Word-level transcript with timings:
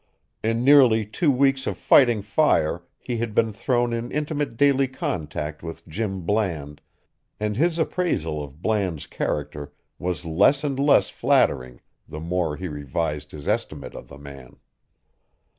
In 0.41 0.63
nearly 0.63 1.05
two 1.05 1.29
weeks 1.29 1.67
of 1.67 1.77
fighting 1.77 2.23
fire 2.23 2.81
he 2.97 3.17
had 3.17 3.35
been 3.35 3.53
thrown 3.53 3.93
in 3.93 4.11
intimate 4.11 4.57
daily 4.57 4.87
contact 4.87 5.61
with 5.61 5.87
Jim 5.87 6.21
Bland, 6.23 6.81
and 7.39 7.55
his 7.55 7.77
appraisal 7.77 8.43
of 8.43 8.63
Bland's 8.63 9.05
character 9.05 9.73
was 9.99 10.25
less 10.25 10.63
and 10.63 10.79
less 10.79 11.09
flattering 11.09 11.81
the 12.07 12.19
more 12.19 12.55
he 12.57 12.67
revised 12.67 13.29
his 13.29 13.47
estimate 13.47 13.93
of 13.93 14.07
the 14.07 14.17
man. 14.17 14.55